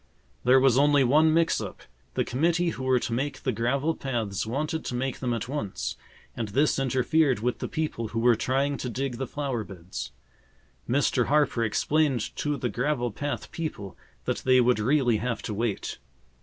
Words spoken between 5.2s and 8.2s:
at once, and this interfered with the people who